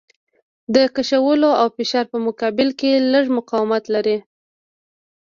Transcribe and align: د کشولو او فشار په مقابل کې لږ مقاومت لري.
د 0.75 0.77
کشولو 0.95 1.49
او 1.61 1.67
فشار 1.75 2.05
په 2.13 2.17
مقابل 2.27 2.69
کې 2.79 2.91
لږ 3.13 3.25
مقاومت 3.37 3.83
لري. 3.95 4.17